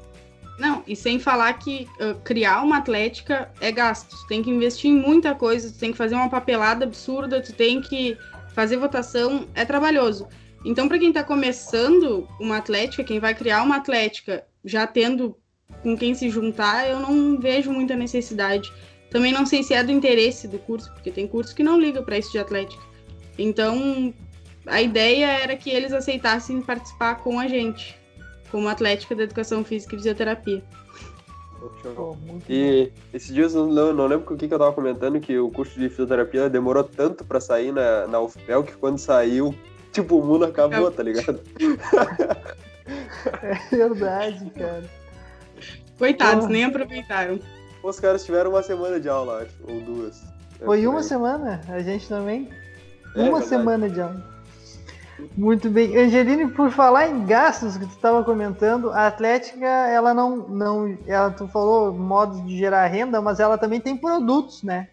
[0.58, 4.16] Não, e sem falar que ah, criar uma atlética é gasto.
[4.16, 7.52] Tu tem que investir em muita coisa, tu tem que fazer uma papelada absurda, tu
[7.52, 8.18] tem que
[8.54, 10.28] fazer votação, é trabalhoso.
[10.64, 15.36] Então, para quem tá começando uma atlética, quem vai criar uma atlética já tendo
[15.82, 18.72] com quem se juntar, eu não vejo muita necessidade.
[19.10, 22.02] Também não sei se é do interesse do curso, porque tem curso que não liga
[22.02, 22.82] para isso de atlética.
[23.38, 24.14] Então,
[24.66, 27.98] a ideia era que eles aceitassem participar com a gente,
[28.52, 30.64] como Atlética da Educação Física e Fisioterapia.
[32.26, 35.20] Muito E esses dias eu não, não lembro com o que, que eu tava comentando,
[35.20, 39.54] que o curso de fisioterapia demorou tanto pra sair na, na UFPEL que quando saiu,
[39.92, 41.40] tipo, o mundo acabou, tá ligado?
[43.42, 44.84] É verdade, cara.
[45.98, 46.52] Coitados, Porra.
[46.54, 47.40] nem aproveitaram.
[47.84, 50.22] Os caras tiveram uma semana de aula, acho, ou duas.
[50.64, 51.04] Foi É, uma é.
[51.04, 52.50] semana, a gente também.
[53.16, 53.48] É, uma verdade.
[53.48, 54.32] semana de aula.
[55.38, 55.96] Muito bem.
[55.98, 60.98] Angeline, por falar em gastos que tu estava comentando, a Atlética, ela não, não.
[61.06, 64.88] Ela, tu falou modos de gerar renda, mas ela também tem produtos, né?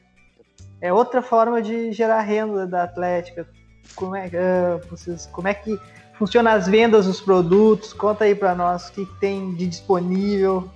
[0.81, 3.49] É outra forma de gerar renda da Atlética.
[3.95, 5.79] Como é, ah, vocês, como é que
[6.19, 7.93] funciona as vendas dos produtos?
[7.93, 10.69] Conta aí para nós o que, que tem de disponível.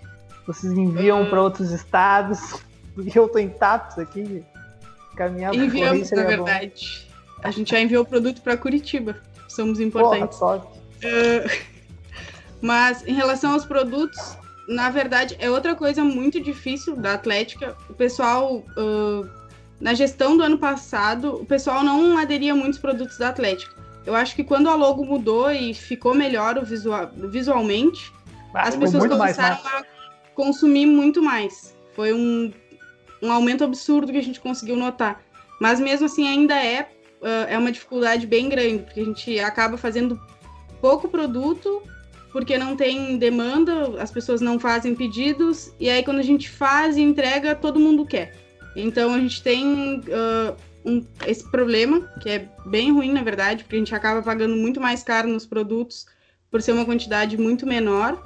[0.47, 2.61] Vocês enviam para outros estados?
[2.95, 4.45] Porque eu tô em TAPS aqui.
[5.17, 6.29] Caminhar Enviamos, na bom.
[6.29, 7.07] verdade.
[7.43, 9.17] A gente já enviou o produto para Curitiba.
[9.49, 10.39] Somos Porra, importantes.
[10.39, 10.67] top.
[11.05, 11.73] Ah,
[12.63, 17.77] Mas em relação aos produtos, na verdade, é outra coisa muito difícil da Atlética.
[17.91, 19.29] O pessoal, uh,
[19.81, 23.75] na gestão do ano passado, o pessoal não aderia muitos produtos da Atlética.
[24.05, 28.13] Eu acho que quando a logo mudou e ficou melhor o visual, visualmente,
[28.55, 29.79] Ah, as pessoas mais começaram fácil.
[29.79, 31.75] a consumir muito mais.
[31.95, 32.53] Foi um,
[33.23, 35.23] um aumento absurdo que a gente conseguiu notar.
[35.61, 36.89] Mas mesmo assim ainda é,
[37.21, 40.21] uh, é uma dificuldade bem grande, porque a gente acaba fazendo
[40.81, 41.83] pouco produto,
[42.33, 46.97] porque não tem demanda, as pessoas não fazem pedidos, e aí quando a gente faz
[46.97, 48.42] e entrega, todo mundo quer.
[48.75, 53.77] Então a gente tem uh, um- esse problema, que é bem ruim, na verdade, porque
[53.77, 56.07] a gente acaba pagando muito mais caro nos produtos
[56.51, 58.23] por ser uma quantidade muito menor.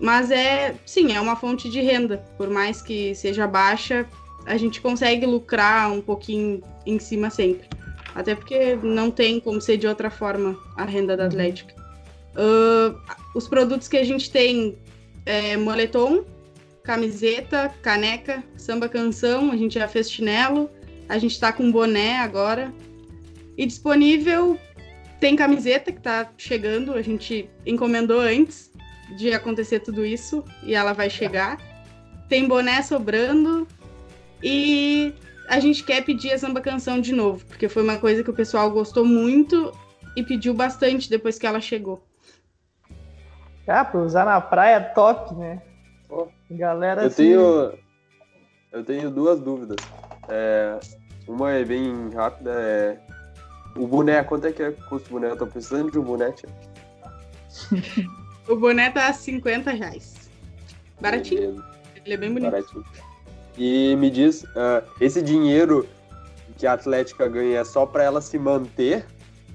[0.00, 2.18] Mas é, sim, é uma fonte de renda.
[2.36, 4.06] Por mais que seja baixa,
[4.46, 7.68] a gente consegue lucrar um pouquinho em cima sempre.
[8.14, 11.74] Até porque não tem como ser de outra forma a renda da Atlética.
[12.36, 14.76] Ah, os produtos que a gente tem
[15.26, 16.24] é moletom,
[16.88, 20.70] camiseta, caneca, samba canção, a gente já fez chinelo,
[21.06, 22.72] a gente tá com boné agora.
[23.58, 24.58] E disponível
[25.20, 28.72] tem camiseta que tá chegando, a gente encomendou antes
[29.18, 31.58] de acontecer tudo isso e ela vai chegar.
[32.26, 33.68] Tem boné sobrando
[34.42, 35.12] e
[35.46, 38.34] a gente quer pedir a samba canção de novo, porque foi uma coisa que o
[38.34, 39.72] pessoal gostou muito
[40.16, 42.02] e pediu bastante depois que ela chegou.
[43.66, 45.60] Ah, pra usar na praia top, né?
[46.50, 47.72] Galera, Eu tenho,
[48.72, 49.76] eu tenho duas dúvidas.
[50.28, 50.78] É,
[51.26, 52.52] uma é bem rápida.
[52.52, 52.98] É,
[53.76, 55.30] o boné, quanto é que é custa o boné?
[55.30, 56.48] Eu tô precisando de um boné, tia.
[58.48, 60.30] O boné tá a 50 reais.
[60.98, 61.64] Baratinho, Beleza,
[62.02, 62.50] ele é bem bonito.
[62.50, 62.84] baratinho.
[63.58, 65.86] E me diz, ah, esse dinheiro
[66.56, 69.04] que a Atlética ganha é só pra ela se manter?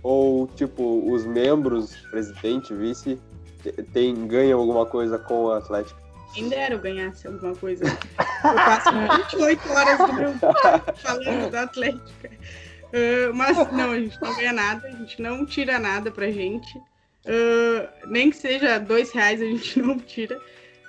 [0.03, 3.17] Ou, tipo, os membros, presidente, vice,
[3.63, 5.99] te- tem, ganham alguma coisa com a Atlética?
[6.33, 7.83] Quem dera eu ganhasse alguma coisa.
[7.85, 8.89] Eu passo
[9.31, 10.33] 28 horas do meu
[10.95, 12.31] falando da Atlética.
[12.93, 16.79] Ah, mas não, a gente não ganha nada, a gente não tira nada pra gente.
[17.25, 20.39] Ah, nem que seja dois reais a gente não tira.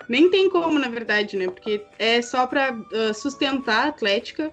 [0.06, 1.46] Nem tem como, na verdade, né?
[1.46, 4.52] Porque é só pra ah, sustentar a Atlética.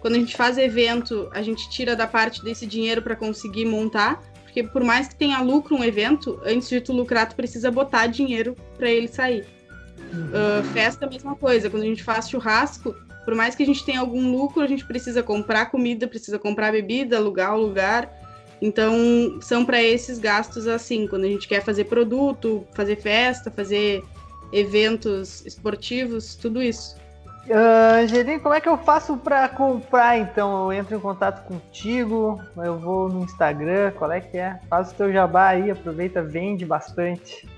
[0.00, 4.22] Quando a gente faz evento, a gente tira da parte desse dinheiro pra conseguir montar.
[4.48, 8.06] Porque por mais que tenha lucro um evento, antes de tu lucrar, tu precisa botar
[8.06, 9.46] dinheiro pra ele sair.
[10.32, 11.70] Ah, festa, a mesma coisa.
[11.70, 14.86] Quando a gente faz churrasco, por mais que a gente tenha algum lucro, a gente
[14.86, 18.10] precisa comprar comida, precisa comprar bebida, alugar o lugar.
[18.60, 24.02] Então, são para esses gastos assim, quando a gente quer fazer produto, fazer festa, fazer
[24.52, 26.96] eventos esportivos, tudo isso.
[27.50, 30.64] Ah, Angelim, como é que eu faço pra comprar então?
[30.64, 34.58] Eu entro em contato contigo, eu vou no Instagram, qual é que é?
[34.68, 37.48] Faz o teu jabá aí, aproveita, vende bastante.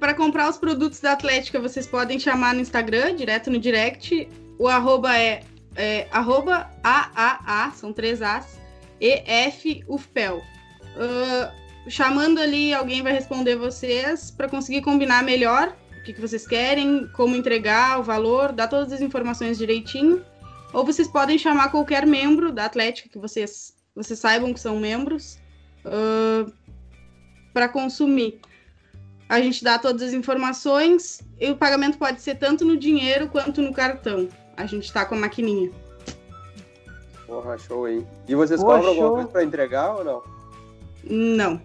[0.00, 4.28] para comprar os produtos da Atlética, vocês podem chamar no Instagram, direto no direct.
[4.58, 5.42] O arroba é,
[5.76, 8.58] é arroba AAA, são três As,
[9.00, 10.40] EF UFPEL.
[10.96, 11.52] Ah,
[11.88, 15.74] chamando ali, alguém vai responder vocês para conseguir combinar melhor
[16.06, 20.24] que, que vocês querem, como entregar, o valor, dar todas as informações direitinho.
[20.72, 25.38] Ou vocês podem chamar qualquer membro da Atlética que vocês, vocês saibam que são membros
[27.52, 28.40] para consumir.
[29.28, 33.60] A gente dá todas as informações e o pagamento pode ser tanto no dinheiro quanto
[33.60, 34.28] no cartão.
[34.56, 35.72] A gente tá com a maquininha.
[37.26, 38.06] Porra, show aí.
[38.28, 40.22] E vocês Pô, cobram alguma coisa pra entregar ou não?
[41.02, 41.60] Não.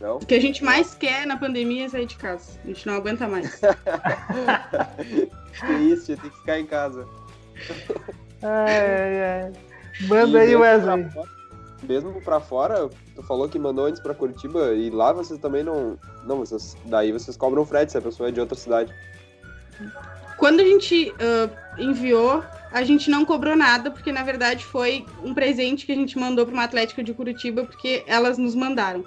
[0.00, 0.16] Não?
[0.16, 2.50] O que a gente mais quer na pandemia é sair de casa.
[2.64, 3.58] A gente não aguenta mais.
[5.60, 7.06] que isso, tia, tem que ficar em casa.
[8.42, 9.52] Ai, ai.
[10.08, 11.02] Manda E aí, mesmo Wesley.
[11.04, 11.36] pra fora-
[11.82, 15.98] Mesmo pra fora, tu falou que mandou antes pra Curitiba e lá vocês também não.
[16.24, 16.76] Não, vocês.
[16.84, 18.92] Daí vocês cobram frete se a pessoa é de outra cidade.
[20.38, 25.32] Quando a gente ah, enviou, a gente não cobrou nada, porque na verdade foi um
[25.32, 29.02] presente que a gente mandou para uma Atlética de Curitiba, porque elas nos mandaram.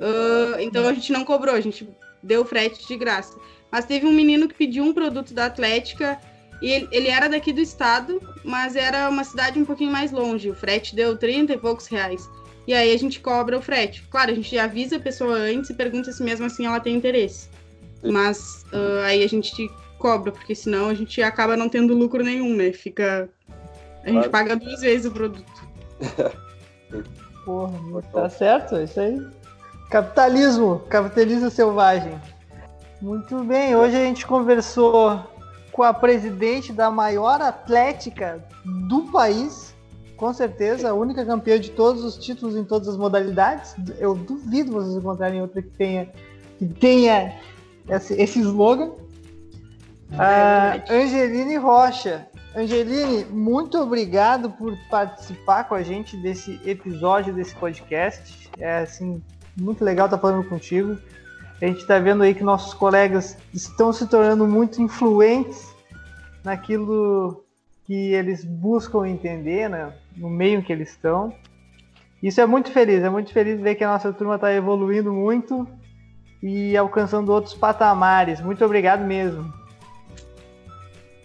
[0.00, 1.88] Ah, então a gente não cobrou, a gente
[2.22, 3.36] deu frete de graça.
[3.70, 6.18] Mas teve um menino que pediu um produto da Atlética
[6.60, 10.50] e ele, ele era daqui do estado, mas era uma cidade um pouquinho mais longe.
[10.50, 12.28] O frete deu 30 e poucos reais.
[12.66, 14.02] E aí a gente cobra o frete.
[14.10, 17.48] Claro, a gente avisa a pessoa antes e pergunta se mesmo assim ela tem interesse.
[18.02, 22.54] Mas ah, aí a gente cobra, porque senão a gente acaba não tendo lucro nenhum,
[22.56, 22.72] né?
[22.72, 23.28] Fica.
[24.02, 24.30] A gente Claro.
[24.30, 25.68] paga duas vezes o produto.
[27.44, 29.20] Porra, tá certo, é isso aí.
[29.90, 32.16] Capitalismo, capitalismo selvagem.
[33.02, 35.20] Muito bem, hoje a gente conversou
[35.72, 38.44] com a presidente da maior atlética
[38.88, 39.74] do país,
[40.16, 43.74] com certeza, a única campeã de todos os títulos em todas as modalidades.
[43.98, 46.08] Eu duvido vocês encontrarem outra que tenha
[46.56, 47.40] que tenha
[47.88, 48.92] esse, esse slogan.
[50.16, 52.28] Ah, Angeline Rocha.
[52.54, 58.50] Angeline, muito obrigado por participar com a gente desse episódio desse podcast.
[58.58, 59.22] É assim,
[59.56, 60.96] muito legal estar falando contigo.
[61.60, 65.74] A gente está vendo aí que nossos colegas estão se tornando muito influentes
[66.42, 67.44] naquilo
[67.84, 69.92] que eles buscam entender, né?
[70.16, 71.34] no meio que eles estão.
[72.22, 75.66] Isso é muito feliz, é muito feliz ver que a nossa turma está evoluindo muito
[76.42, 78.40] e alcançando outros patamares.
[78.40, 79.52] Muito obrigado mesmo.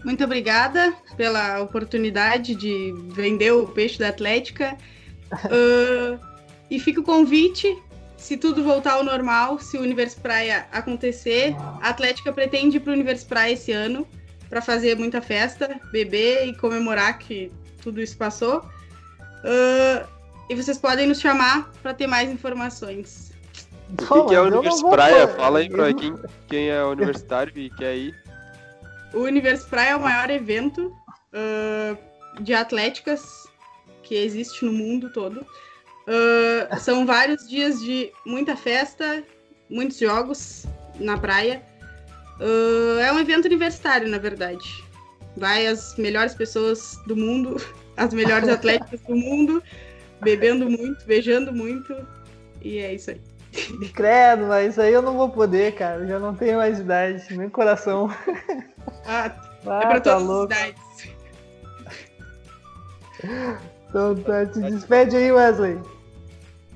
[0.04, 4.76] Muito obrigada pela oportunidade de vender o peixe da Atlética.
[5.32, 6.18] Uh,
[6.70, 7.76] e fica o convite,
[8.16, 12.90] se tudo voltar ao normal, se o Universo Praia acontecer, a Atlética pretende ir para
[12.90, 14.06] o Universo Praia esse ano
[14.48, 17.52] para fazer muita festa, beber e comemorar que
[17.82, 18.60] tudo isso passou.
[18.60, 20.06] Uh,
[20.48, 23.32] e vocês podem nos chamar para ter mais informações.
[23.90, 25.28] O que, que é o Universo Praia?
[25.28, 26.14] Fala aí pra quem,
[26.48, 28.14] quem é universitário e quer ir.
[29.12, 30.92] O Universo Praia é o maior evento
[31.32, 33.46] uh, de atléticas
[34.02, 35.44] que existe no mundo todo.
[36.06, 39.24] Uh, são vários dias de muita festa,
[39.68, 40.64] muitos jogos
[41.00, 41.62] na praia.
[42.40, 44.84] Uh, é um evento universitário, na verdade.
[45.36, 47.56] Vai as melhores pessoas do mundo,
[47.96, 49.62] as melhores atléticas do mundo,
[50.20, 51.94] bebendo muito, beijando muito.
[52.62, 53.20] E é isso aí.
[53.92, 56.02] Credo, mas aí eu não vou poder, cara.
[56.02, 58.08] Eu já não tenho mais idade, nem coração.
[59.04, 59.32] Ah,
[59.66, 60.52] ah é pra tá todas louco.
[60.52, 60.86] as idades.
[63.88, 65.80] Então tá, te despede aí, Wesley.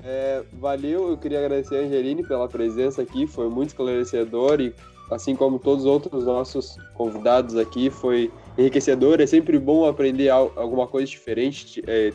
[0.03, 4.73] É, valeu, eu queria agradecer a Angeline pela presença aqui, foi muito esclarecedor e
[5.11, 9.21] assim como todos os outros nossos convidados aqui, foi enriquecedor.
[9.21, 11.83] É sempre bom aprender alguma coisa diferente.
[11.85, 12.11] É,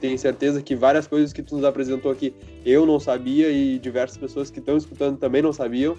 [0.00, 4.16] tenho certeza que várias coisas que tu nos apresentou aqui eu não sabia e diversas
[4.16, 5.96] pessoas que estão escutando também não sabiam.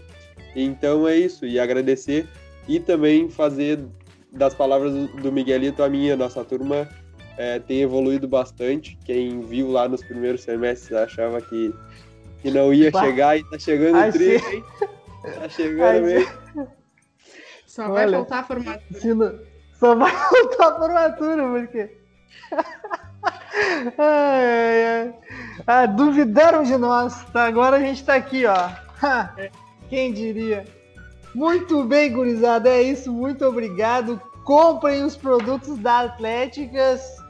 [0.55, 2.27] Então é isso, e agradecer
[2.67, 3.79] e também fazer
[4.31, 6.87] das palavras do Miguelito a minha, nossa turma
[7.39, 8.99] é, tem evoluído bastante.
[9.05, 11.73] Quem viu lá nos primeiros semestres achava que,
[12.41, 12.99] que não ia bah.
[12.99, 14.63] chegar e tá chegando o trio, hein?
[15.23, 16.67] Tá chegando mesmo.
[17.65, 19.15] Só vai Olha, faltar a formatura.
[19.15, 19.39] Não...
[19.79, 21.97] Só vai faltar a formatura, porque.
[23.97, 25.13] ai, ai, ai.
[25.65, 27.23] Ah, duvidaram de nós.
[27.31, 28.69] Tá, agora a gente tá aqui, ó.
[29.87, 30.65] Quem diria?
[31.33, 32.67] Muito bem, gurizada.
[32.67, 33.13] É isso.
[33.13, 34.21] Muito obrigado.
[34.43, 37.18] Comprem os produtos da Atléticas